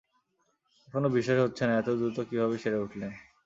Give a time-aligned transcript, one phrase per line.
[0.87, 3.11] এখনো বিশ্বাস হচ্ছে না এত দ্রুত কীভাবে সেরে উঠলেন?